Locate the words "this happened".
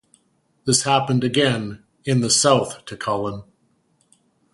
0.65-1.23